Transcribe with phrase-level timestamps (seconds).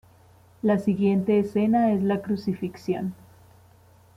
[0.63, 3.13] La siguiente escena es la "Crucifixión".